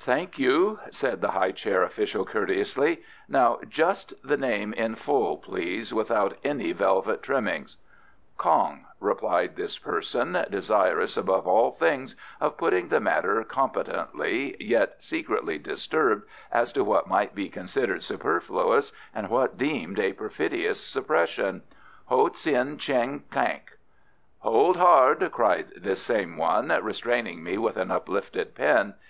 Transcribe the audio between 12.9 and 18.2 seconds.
matter competently, yet secretly perturbed as to what might be considered